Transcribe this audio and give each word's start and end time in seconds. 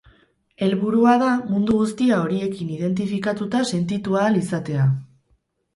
Helburua 0.67 1.13
da 1.23 1.27
mundu 1.51 1.77
guztia 1.81 2.17
horiekin 2.23 2.73
identifikatuta 2.79 3.65
sentitu 3.75 4.21
ahal 4.25 4.43
izatea. 4.45 4.93